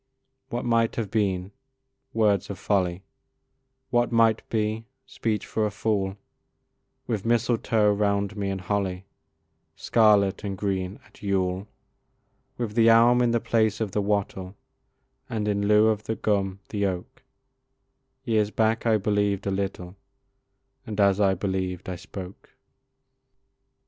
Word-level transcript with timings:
What 0.49 0.65
might 0.65 0.95
have 0.95 1.11
been! 1.11 1.51
words 2.11 2.49
of 2.49 2.57
folly; 2.57 3.03
What 3.91 4.11
might 4.11 4.41
be! 4.49 4.87
speech 5.05 5.45
for 5.45 5.63
a 5.63 5.69
fool; 5.69 6.17
With 7.05 7.23
mistletoe 7.23 7.93
round 7.93 8.35
me, 8.35 8.49
and 8.49 8.61
holly, 8.61 9.05
Scarlet 9.75 10.43
and 10.43 10.57
green, 10.57 10.99
at 11.05 11.21
Yule. 11.21 11.67
With 12.57 12.73
the 12.73 12.89
elm 12.89 13.21
in 13.21 13.29
the 13.29 13.39
place 13.39 13.79
of 13.79 13.91
the 13.91 14.01
wattle, 14.01 14.55
And 15.29 15.47
in 15.47 15.67
lieu 15.67 15.89
of 15.89 16.05
the 16.05 16.15
gum, 16.15 16.61
the 16.69 16.87
oak, 16.87 17.21
Years 18.23 18.49
back 18.49 18.87
I 18.87 18.97
believed 18.97 19.45
a 19.45 19.51
little, 19.51 19.95
And 20.83 20.99
as 20.99 21.19
I 21.21 21.35
believed 21.35 21.87
I 21.87 21.95
spoke. 21.95 22.55